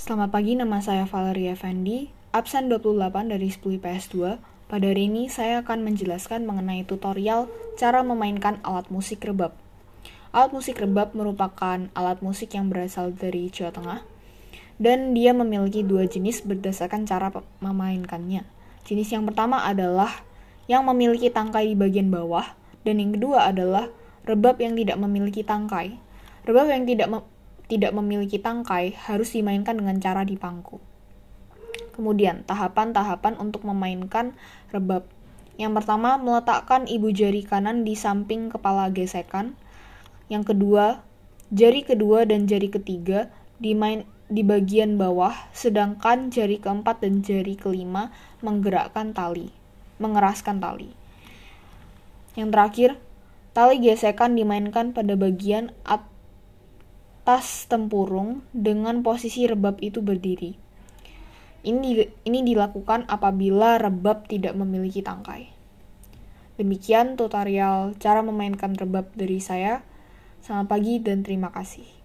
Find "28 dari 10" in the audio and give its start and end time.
2.72-3.84